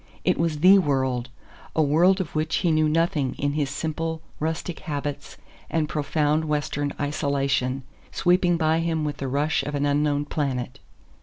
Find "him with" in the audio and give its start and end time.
8.79-9.17